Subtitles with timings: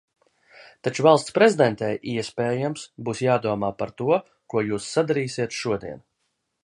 [0.85, 4.19] Taču Valsts prezidentei, iespējams, būs jādomā par to,
[4.55, 6.03] ko jūs sadarīsiet šodien.